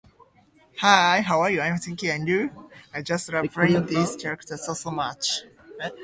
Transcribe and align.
I 0.81 1.21
just 3.03 3.31
love 3.31 3.45
playing 3.53 3.85
this 3.85 4.15
character 4.15 4.57
so, 4.57 4.73
so 4.73 4.89
much. 4.89 5.43